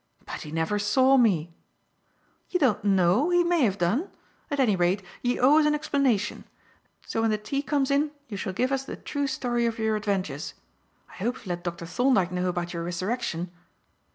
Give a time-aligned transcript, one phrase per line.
[0.25, 1.53] "But he never saw me."
[2.49, 3.29] "You don't know.
[3.29, 4.09] He may have done.
[4.49, 6.45] At any rate, you owe us an explanation;
[7.05, 9.95] so, when the tea comes in you shall give us the true story of your
[9.95, 10.55] adventures.
[11.11, 11.85] I hope you've let Dr.
[11.85, 13.51] Thorndyke know about your resurrection."